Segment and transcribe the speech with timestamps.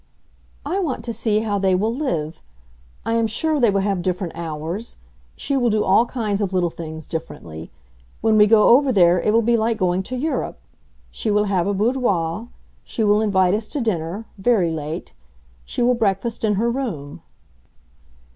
[0.65, 2.41] "I want to see how they will live.
[3.05, 4.97] I am sure they will have different hours.
[5.35, 7.69] She will do all kinds of little things differently.
[8.19, 10.57] When we go over there it will be like going to Europe.
[11.11, 12.47] She will have a boudoir.
[12.83, 15.13] She will invite us to dinner—very late.
[15.65, 17.21] She will breakfast in her room."